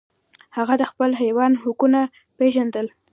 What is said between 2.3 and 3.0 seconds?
پیژندل.